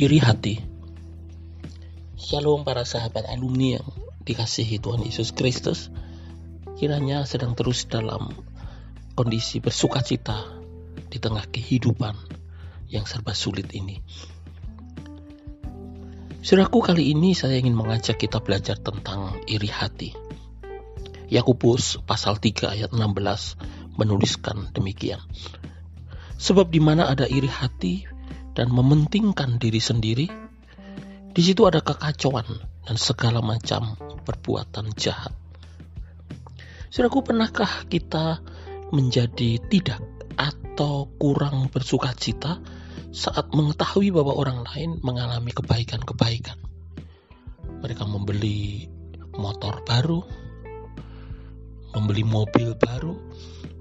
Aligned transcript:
iri 0.00 0.16
hati. 0.16 0.56
Shalom 2.16 2.64
para 2.64 2.88
sahabat 2.88 3.28
alumni 3.28 3.76
yang 3.76 3.88
dikasihi 4.24 4.80
Tuhan 4.80 5.04
Yesus 5.04 5.36
Kristus. 5.36 5.92
Kiranya 6.80 7.28
sedang 7.28 7.52
terus 7.52 7.84
dalam 7.84 8.32
kondisi 9.12 9.60
bersuka 9.60 10.00
cita 10.00 10.48
di 11.12 11.20
tengah 11.20 11.44
kehidupan 11.52 12.16
yang 12.88 13.04
serba 13.04 13.36
sulit 13.36 13.68
ini. 13.76 14.00
Suraku 16.40 16.80
kali 16.80 17.12
ini 17.12 17.36
saya 17.36 17.60
ingin 17.60 17.76
mengajak 17.76 18.16
kita 18.16 18.40
belajar 18.40 18.80
tentang 18.80 19.44
iri 19.44 19.68
hati. 19.68 20.16
Yakobus 21.28 22.00
pasal 22.08 22.40
3 22.40 22.72
ayat 22.72 22.90
16 22.96 24.00
menuliskan 24.00 24.72
demikian. 24.72 25.20
Sebab 26.40 26.72
di 26.72 26.80
mana 26.80 27.12
ada 27.12 27.28
iri 27.28 27.52
hati, 27.52 28.08
dan 28.54 28.70
mementingkan 28.70 29.56
diri 29.60 29.78
sendiri, 29.78 30.26
di 31.30 31.42
situ 31.42 31.62
ada 31.66 31.78
kekacauan 31.78 32.46
dan 32.86 32.96
segala 32.98 33.38
macam 33.38 33.94
perbuatan 34.26 34.90
jahat. 34.98 35.30
Saudaraku, 36.90 37.22
pernahkah 37.22 37.86
kita 37.86 38.42
menjadi 38.90 39.62
tidak 39.70 40.02
atau 40.34 41.06
kurang 41.22 41.70
bersuka 41.70 42.10
cita 42.18 42.58
saat 43.14 43.54
mengetahui 43.54 44.10
bahwa 44.10 44.34
orang 44.34 44.66
lain 44.66 44.98
mengalami 44.98 45.54
kebaikan-kebaikan? 45.54 46.58
Mereka 47.78 48.02
membeli 48.10 48.90
motor 49.38 49.86
baru, 49.86 50.18
membeli 51.94 52.26
mobil 52.26 52.74
baru, 52.74 53.14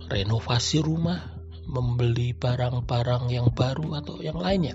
renovasi 0.06 0.78
rumah, 0.86 1.39
membeli 1.70 2.34
barang-barang 2.34 3.30
yang 3.30 3.54
baru 3.54 4.02
atau 4.02 4.18
yang 4.26 4.42
lainnya. 4.42 4.74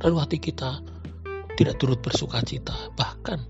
Lalu 0.00 0.16
hati 0.16 0.38
kita 0.40 0.80
tidak 1.54 1.76
turut 1.76 2.00
bersuka 2.00 2.40
cita, 2.40 2.74
bahkan 2.96 3.44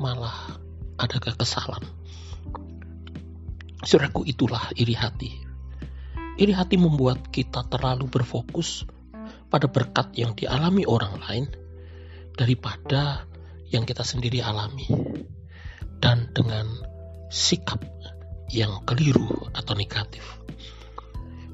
malah 0.00 0.58
ada 0.96 1.20
kekesalan. 1.20 1.84
Suraku 3.84 4.26
itulah 4.26 4.74
iri 4.74 4.96
hati. 4.96 5.30
Iri 6.38 6.54
hati 6.56 6.74
membuat 6.80 7.30
kita 7.30 7.66
terlalu 7.70 8.10
berfokus 8.10 8.82
pada 9.52 9.70
berkat 9.70 10.14
yang 10.18 10.34
dialami 10.34 10.82
orang 10.86 11.14
lain 11.22 11.46
daripada 12.34 13.26
yang 13.70 13.86
kita 13.86 14.02
sendiri 14.02 14.42
alami. 14.42 14.86
Dan 15.98 16.30
dengan 16.30 16.66
sikap 17.26 17.82
yang 18.54 18.86
keliru 18.86 19.50
atau 19.50 19.74
negatif. 19.74 20.24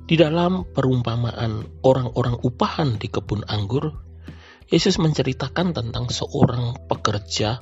Di 0.05 0.20
dalam 0.20 0.69
perumpamaan 0.69 1.80
orang-orang 1.80 2.36
upahan 2.44 3.00
di 3.00 3.08
kebun 3.08 3.48
anggur, 3.48 3.88
Yesus 4.69 5.00
menceritakan 5.00 5.72
tentang 5.72 6.12
seorang 6.12 6.88
pekerja 6.88 7.60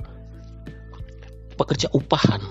pekerja 1.55 1.87
upahan 1.95 2.43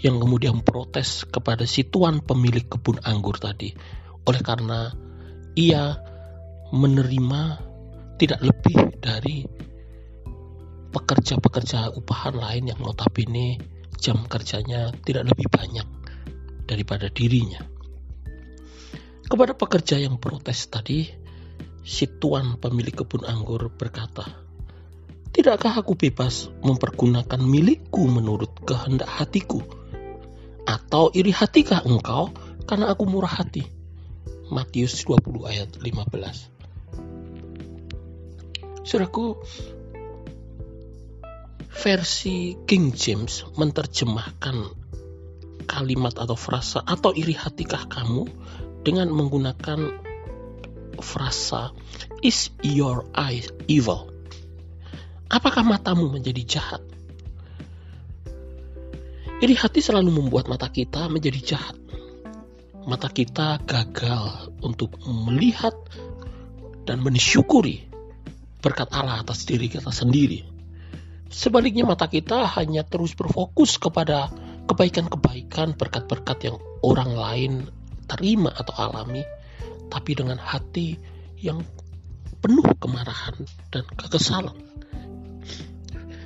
yang 0.00 0.16
kemudian 0.22 0.64
protes 0.64 1.28
kepada 1.28 1.68
si 1.68 1.84
tuan 1.88 2.24
pemilik 2.24 2.64
kebun 2.64 3.00
anggur 3.02 3.36
tadi 3.40 3.72
oleh 4.24 4.42
karena 4.44 4.92
ia 5.56 5.96
menerima 6.72 7.42
tidak 8.16 8.40
lebih 8.40 8.78
dari 9.00 9.44
pekerja-pekerja 10.92 11.92
upahan 11.92 12.36
lain 12.40 12.72
yang 12.72 12.80
notabene 12.80 13.60
jam 14.00 14.24
kerjanya 14.24 14.92
tidak 15.04 15.28
lebih 15.28 15.48
banyak 15.48 15.88
daripada 16.64 17.12
dirinya. 17.12 17.75
Kepada 19.26 19.58
pekerja 19.58 19.98
yang 19.98 20.22
protes 20.22 20.70
tadi, 20.70 21.10
si 21.82 22.06
tuan 22.06 22.62
pemilik 22.62 22.94
kebun 22.94 23.26
anggur 23.26 23.74
berkata, 23.74 24.22
Tidakkah 25.34 25.82
aku 25.82 25.98
bebas 25.98 26.48
mempergunakan 26.62 27.42
milikku 27.42 28.06
menurut 28.06 28.54
kehendak 28.62 29.10
hatiku? 29.10 29.60
Atau 30.64 31.10
iri 31.12 31.34
hatikah 31.34 31.82
engkau 31.84 32.30
karena 32.64 32.88
aku 32.94 33.04
murah 33.04 33.42
hati? 33.42 33.66
Matius 34.46 35.02
20 35.02 35.42
ayat 35.50 35.74
15 35.82 36.54
Suraku, 38.86 39.42
versi 41.74 42.54
King 42.62 42.94
James 42.94 43.42
menerjemahkan 43.58 44.56
kalimat 45.66 46.14
atau 46.14 46.38
frasa 46.38 46.80
atau 46.86 47.10
iri 47.10 47.34
hatikah 47.34 47.90
kamu 47.90 48.30
dengan 48.86 49.10
menggunakan 49.10 49.98
frasa 51.02 51.74
is 52.22 52.54
your 52.62 53.02
eye 53.18 53.42
evil? 53.66 54.14
Apakah 55.26 55.66
matamu 55.66 56.06
menjadi 56.06 56.46
jahat? 56.46 56.82
Iri 59.42 59.58
hati 59.58 59.82
selalu 59.82 60.22
membuat 60.22 60.46
mata 60.46 60.70
kita 60.70 61.10
menjadi 61.10 61.58
jahat. 61.58 61.74
Mata 62.86 63.10
kita 63.10 63.58
gagal 63.66 64.54
untuk 64.62 64.94
melihat 65.02 65.74
dan 66.86 67.02
mensyukuri 67.02 67.90
berkat 68.62 68.86
Allah 68.94 69.26
atas 69.26 69.42
diri 69.42 69.66
kita 69.66 69.90
sendiri. 69.90 70.46
Sebaliknya 71.26 71.82
mata 71.82 72.06
kita 72.06 72.46
hanya 72.54 72.86
terus 72.86 73.18
berfokus 73.18 73.82
kepada 73.82 74.30
kebaikan-kebaikan, 74.70 75.74
berkat-berkat 75.74 76.38
yang 76.46 76.56
orang 76.86 77.10
lain 77.18 77.52
terima 78.06 78.50
atau 78.54 78.74
alami, 78.78 79.22
tapi 79.90 80.14
dengan 80.14 80.38
hati 80.38 80.98
yang 81.38 81.62
penuh 82.40 82.66
kemarahan 82.78 83.42
dan 83.74 83.84
kekesalan. 83.98 84.54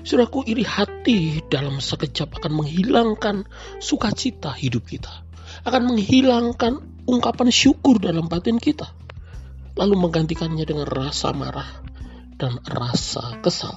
Suraku 0.00 0.42
iri 0.48 0.64
hati 0.64 1.44
dalam 1.52 1.78
sekejap 1.78 2.40
akan 2.40 2.64
menghilangkan 2.64 3.44
sukacita 3.78 4.56
hidup 4.56 4.88
kita. 4.88 5.12
Akan 5.64 5.92
menghilangkan 5.92 7.04
ungkapan 7.04 7.52
syukur 7.52 8.00
dalam 8.00 8.26
batin 8.26 8.56
kita. 8.56 8.88
Lalu 9.76 9.94
menggantikannya 10.08 10.64
dengan 10.64 10.88
rasa 10.88 11.36
marah 11.36 11.84
dan 12.40 12.58
rasa 12.64 13.38
kesal. 13.44 13.76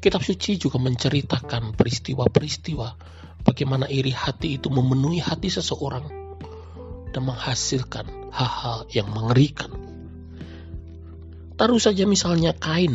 Kitab 0.00 0.24
suci 0.24 0.56
juga 0.56 0.80
menceritakan 0.80 1.76
peristiwa-peristiwa 1.76 2.88
bagaimana 3.50 3.90
iri 3.90 4.14
hati 4.14 4.62
itu 4.62 4.70
memenuhi 4.70 5.18
hati 5.18 5.50
seseorang 5.50 6.06
dan 7.10 7.22
menghasilkan 7.26 8.06
hal-hal 8.30 8.86
yang 8.94 9.10
mengerikan. 9.10 9.74
Taruh 11.58 11.82
saja 11.82 12.06
misalnya 12.06 12.54
Kain. 12.54 12.94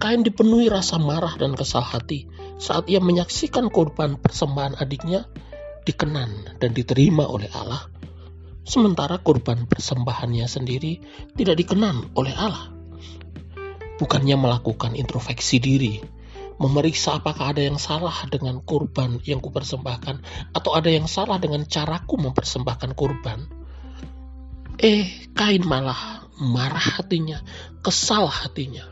Kain 0.00 0.24
dipenuhi 0.24 0.72
rasa 0.72 0.98
marah 0.98 1.36
dan 1.36 1.54
kesal 1.54 1.84
hati 1.84 2.26
saat 2.58 2.90
ia 2.90 2.98
menyaksikan 2.98 3.70
korban 3.70 4.18
persembahan 4.18 4.80
adiknya 4.80 5.28
dikenan 5.86 6.58
dan 6.58 6.74
diterima 6.74 7.28
oleh 7.28 7.46
Allah, 7.54 7.86
sementara 8.66 9.22
korban 9.22 9.68
persembahannya 9.68 10.46
sendiri 10.50 10.98
tidak 11.38 11.62
dikenan 11.62 12.10
oleh 12.18 12.34
Allah. 12.34 12.74
Bukannya 14.02 14.34
melakukan 14.34 14.98
introspeksi 14.98 15.62
diri, 15.62 16.02
memeriksa 16.62 17.18
apakah 17.18 17.50
ada 17.50 17.66
yang 17.66 17.74
salah 17.74 18.14
dengan 18.30 18.62
kurban 18.62 19.18
yang 19.26 19.42
kupersembahkan 19.42 20.22
atau 20.54 20.70
ada 20.78 20.86
yang 20.86 21.10
salah 21.10 21.42
dengan 21.42 21.66
caraku 21.66 22.22
mempersembahkan 22.22 22.94
kurban. 22.94 23.50
Eh, 24.78 25.30
Kain 25.34 25.66
malah 25.66 26.30
marah 26.38 27.02
hatinya, 27.02 27.42
kesal 27.82 28.30
hatinya. 28.30 28.86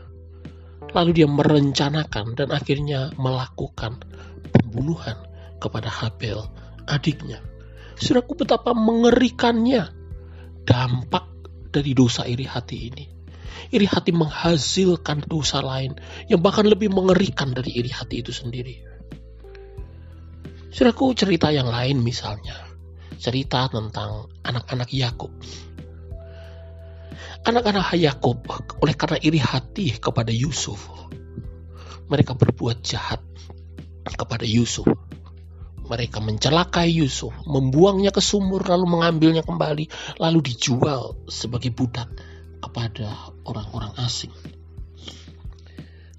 Lalu 0.91 1.23
dia 1.23 1.27
merencanakan 1.31 2.35
dan 2.35 2.51
akhirnya 2.51 3.15
melakukan 3.15 4.03
pembunuhan 4.51 5.15
kepada 5.63 5.87
Habel, 5.87 6.43
adiknya. 6.83 7.39
Sudahku 7.95 8.35
betapa 8.35 8.75
mengerikannya 8.75 9.87
dampak 10.67 11.31
dari 11.71 11.95
dosa 11.95 12.27
iri 12.27 12.43
hati 12.43 12.77
ini 12.91 13.20
iri 13.69 13.85
hati 13.85 14.09
menghasilkan 14.09 15.29
dosa 15.29 15.61
lain 15.61 15.93
yang 16.25 16.41
bahkan 16.41 16.65
lebih 16.65 16.89
mengerikan 16.89 17.53
dari 17.53 17.77
iri 17.77 17.93
hati 17.93 18.25
itu 18.25 18.33
sendiri. 18.33 18.81
Saudaraku 20.71 21.11
cerita 21.13 21.51
yang 21.51 21.67
lain 21.67 21.99
misalnya, 21.99 22.55
cerita 23.19 23.67
tentang 23.67 24.31
anak-anak 24.41 24.89
Yakub. 24.95 25.29
Anak-anak 27.43 27.93
Yakub 27.99 28.39
oleh 28.79 28.95
karena 28.95 29.17
iri 29.19 29.41
hati 29.41 29.99
kepada 29.99 30.31
Yusuf, 30.31 30.87
mereka 32.07 32.39
berbuat 32.39 32.79
jahat 32.81 33.19
kepada 34.07 34.47
Yusuf. 34.47 34.87
Mereka 35.91 36.23
mencelakai 36.23 36.87
Yusuf, 36.87 37.35
membuangnya 37.43 38.15
ke 38.15 38.23
sumur 38.23 38.63
lalu 38.63 38.87
mengambilnya 38.87 39.43
kembali, 39.43 39.91
lalu 40.23 40.39
dijual 40.39 41.19
sebagai 41.27 41.75
budak 41.75 42.07
kepada 42.61 43.33
orang-orang 43.43 43.91
asing. 43.99 44.31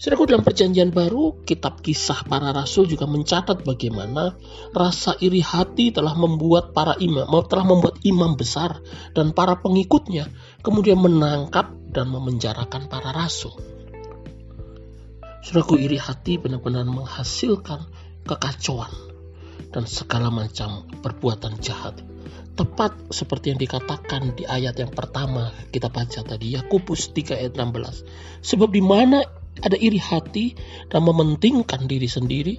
Saudaraku 0.03 0.35
dalam 0.35 0.43
perjanjian 0.43 0.91
baru, 0.91 1.47
kitab 1.47 1.79
kisah 1.79 2.27
para 2.27 2.51
rasul 2.51 2.91
juga 2.91 3.07
mencatat 3.07 3.63
bagaimana 3.63 4.35
rasa 4.75 5.15
iri 5.23 5.39
hati 5.39 5.95
telah 5.95 6.19
membuat 6.19 6.75
para 6.75 6.99
imam, 6.99 7.31
telah 7.47 7.63
membuat 7.63 8.03
imam 8.03 8.35
besar 8.35 8.83
dan 9.15 9.31
para 9.31 9.63
pengikutnya 9.63 10.27
kemudian 10.67 10.99
menangkap 10.99 11.71
dan 11.95 12.11
memenjarakan 12.11 12.91
para 12.91 13.15
rasul. 13.15 13.55
Saudaraku 15.47 15.79
iri 15.79 16.03
hati 16.03 16.35
benar-benar 16.35 16.83
menghasilkan 16.83 17.87
kekacauan 18.27 18.91
dan 19.71 19.87
segala 19.87 20.35
macam 20.35 20.83
perbuatan 20.99 21.63
jahat. 21.63 22.12
Tepat 22.53 23.09
seperti 23.09 23.57
yang 23.57 23.61
dikatakan 23.61 24.37
di 24.37 24.45
ayat 24.45 24.77
yang 24.77 24.93
pertama 24.93 25.49
kita 25.73 25.89
baca 25.89 26.21
tadi 26.21 26.53
Yakobus 26.53 27.17
3 27.17 27.41
ayat 27.41 27.57
16. 27.57 28.45
Sebab 28.45 28.69
di 28.69 28.85
mana 28.85 29.25
ada 29.61 29.77
iri 29.77 29.97
hati 29.97 30.53
dan 30.93 31.05
mementingkan 31.05 31.89
diri 31.89 32.09
sendiri, 32.09 32.55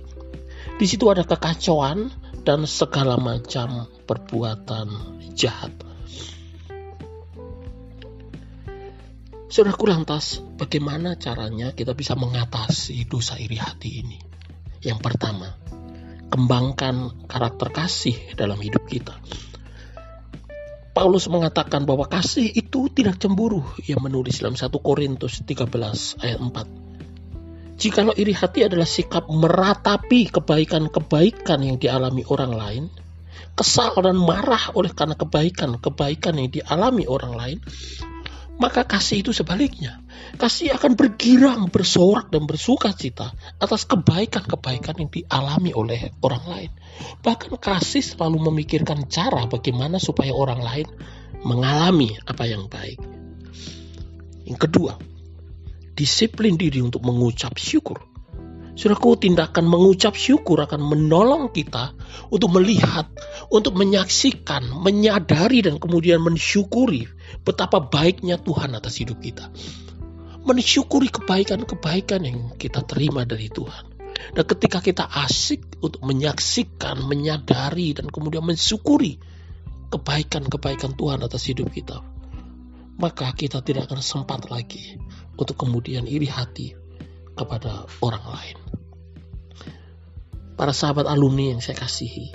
di 0.77 0.85
situ 0.89 1.05
ada 1.13 1.21
kekacauan 1.21 2.09
dan 2.41 2.65
segala 2.65 3.21
macam 3.21 3.85
perbuatan 4.09 4.87
jahat. 5.37 5.71
Saudaraku 9.53 9.85
lantas, 9.85 10.41
bagaimana 10.57 11.13
caranya 11.13 11.77
kita 11.77 11.93
bisa 11.93 12.17
mengatasi 12.17 13.05
dosa 13.05 13.37
iri 13.37 13.61
hati 13.61 14.01
ini? 14.01 14.17
Yang 14.81 14.99
pertama, 15.05 15.53
kembangkan 16.33 17.29
karakter 17.29 17.69
kasih 17.69 18.33
dalam 18.33 18.57
hidup 18.57 18.89
kita. 18.89 19.13
Paulus 20.93 21.25
mengatakan 21.25 21.89
bahwa 21.89 22.05
kasih 22.05 22.53
itu 22.53 22.85
tidak 22.93 23.17
cemburu. 23.17 23.65
Ia 23.89 23.97
menulis 23.97 24.37
dalam 24.45 24.53
1 24.53 24.69
Korintus 24.77 25.41
13 25.41 25.65
ayat 26.21 26.39
4. 26.39 27.81
Jikalau 27.81 28.13
iri 28.13 28.37
hati 28.37 28.61
adalah 28.61 28.85
sikap 28.85 29.25
meratapi 29.25 30.29
kebaikan-kebaikan 30.29 31.59
yang 31.65 31.81
dialami 31.81 32.21
orang 32.29 32.53
lain, 32.53 32.83
kesal 33.57 33.97
dan 34.05 34.21
marah 34.21 34.69
oleh 34.77 34.93
karena 34.93 35.17
kebaikan-kebaikan 35.17 36.37
yang 36.37 36.49
dialami 36.53 37.09
orang 37.09 37.33
lain, 37.33 37.57
maka 38.63 38.87
kasih 38.87 39.27
itu 39.27 39.35
sebaliknya. 39.35 39.99
Kasih 40.39 40.71
akan 40.79 40.95
bergirang, 40.95 41.67
bersorak, 41.67 42.31
dan 42.31 42.47
bersuka 42.47 42.95
cita 42.95 43.35
atas 43.59 43.83
kebaikan-kebaikan 43.83 45.03
yang 45.03 45.11
dialami 45.11 45.75
oleh 45.75 46.15
orang 46.23 46.43
lain. 46.47 46.71
Bahkan 47.19 47.59
kasih 47.59 47.99
selalu 47.99 48.39
memikirkan 48.47 49.03
cara 49.11 49.43
bagaimana 49.51 49.99
supaya 49.99 50.31
orang 50.31 50.63
lain 50.63 50.87
mengalami 51.43 52.15
apa 52.23 52.47
yang 52.47 52.71
baik. 52.71 53.03
Yang 54.47 54.59
kedua, 54.63 54.95
disiplin 55.91 56.55
diri 56.55 56.79
untuk 56.79 57.03
mengucap 57.03 57.59
syukur. 57.59 57.99
Saudaraku, 58.73 59.19
tindakan 59.21 59.69
mengucap 59.69 60.17
syukur 60.17 60.57
akan 60.63 60.81
menolong 60.81 61.53
kita 61.53 61.93
untuk 62.33 62.57
melihat, 62.57 63.05
untuk 63.53 63.77
menyaksikan, 63.77 64.65
menyadari, 64.81 65.61
dan 65.61 65.77
kemudian 65.77 66.17
mensyukuri 66.23 67.05
betapa 67.41 67.81
baiknya 67.81 68.37
Tuhan 68.37 68.77
atas 68.77 69.01
hidup 69.01 69.17
kita. 69.17 69.49
Mensyukuri 70.43 71.07
kebaikan-kebaikan 71.09 72.21
yang 72.21 72.53
kita 72.59 72.83
terima 72.85 73.23
dari 73.25 73.49
Tuhan. 73.49 73.89
Dan 74.37 74.45
ketika 74.45 74.79
kita 74.83 75.09
asik 75.25 75.81
untuk 75.81 76.03
menyaksikan, 76.05 77.01
menyadari, 77.07 77.97
dan 77.97 78.11
kemudian 78.11 78.45
mensyukuri 78.45 79.17
kebaikan-kebaikan 79.89 80.93
Tuhan 80.93 81.23
atas 81.23 81.49
hidup 81.49 81.71
kita, 81.73 82.03
maka 82.97 83.33
kita 83.33 83.65
tidak 83.65 83.89
akan 83.89 84.01
sempat 84.03 84.47
lagi 84.51 85.01
untuk 85.37 85.57
kemudian 85.57 86.05
iri 86.05 86.29
hati 86.29 86.77
kepada 87.33 87.89
orang 88.05 88.25
lain. 88.29 88.57
Para 90.53 90.71
sahabat 90.71 91.09
alumni 91.09 91.57
yang 91.57 91.61
saya 91.65 91.77
kasihi, 91.81 92.29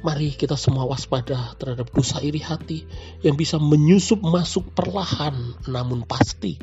mari 0.00 0.32
kita 0.32 0.56
semua 0.56 0.88
waspada 0.88 1.52
terhadap 1.60 1.92
dosa 1.92 2.24
iri 2.24 2.40
hati 2.40 2.88
yang 3.20 3.36
bisa 3.36 3.60
menyusup 3.60 4.24
masuk 4.24 4.72
perlahan 4.72 5.56
namun 5.68 6.08
pasti 6.08 6.56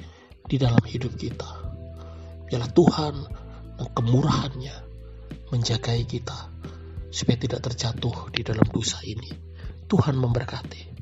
di 0.47 0.55
dalam 0.57 0.81
hidup 0.81 1.13
kita. 1.13 1.47
Biarlah 2.49 2.71
Tuhan 2.71 3.15
dan 3.77 3.87
kemurahannya 3.93 4.75
menjagai 5.53 6.01
kita 6.09 6.49
supaya 7.13 7.37
tidak 7.37 7.61
terjatuh 7.71 8.33
di 8.33 8.41
dalam 8.41 8.65
dosa 8.73 8.99
ini. 9.05 9.29
Tuhan 9.87 10.17
memberkati. 10.19 10.96